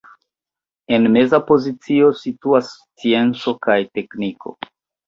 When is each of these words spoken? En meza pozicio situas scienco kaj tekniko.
En 0.97 1.05
meza 1.17 1.41
pozicio 1.51 2.09
situas 2.23 2.73
scienco 2.81 3.57
kaj 3.69 3.79
tekniko. 4.01 4.61